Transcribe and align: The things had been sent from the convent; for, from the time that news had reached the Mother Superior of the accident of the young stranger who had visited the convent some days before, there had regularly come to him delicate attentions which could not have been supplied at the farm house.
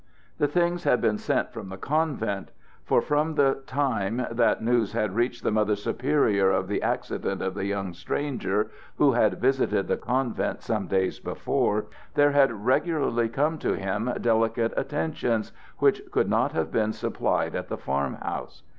The 0.39 0.47
things 0.47 0.83
had 0.83 0.99
been 0.99 1.19
sent 1.19 1.53
from 1.53 1.69
the 1.69 1.77
convent; 1.77 2.49
for, 2.83 3.03
from 3.03 3.35
the 3.35 3.61
time 3.67 4.25
that 4.31 4.59
news 4.63 4.93
had 4.93 5.13
reached 5.13 5.43
the 5.43 5.51
Mother 5.51 5.75
Superior 5.75 6.49
of 6.49 6.67
the 6.67 6.81
accident 6.81 7.39
of 7.43 7.53
the 7.53 7.65
young 7.67 7.93
stranger 7.93 8.71
who 8.97 9.11
had 9.11 9.39
visited 9.39 9.87
the 9.87 9.97
convent 9.97 10.63
some 10.63 10.87
days 10.87 11.19
before, 11.19 11.85
there 12.15 12.31
had 12.31 12.65
regularly 12.65 13.29
come 13.29 13.59
to 13.59 13.73
him 13.77 14.11
delicate 14.21 14.73
attentions 14.75 15.51
which 15.77 16.01
could 16.09 16.27
not 16.31 16.53
have 16.53 16.71
been 16.71 16.93
supplied 16.93 17.53
at 17.53 17.67
the 17.67 17.77
farm 17.77 18.15
house. 18.15 18.63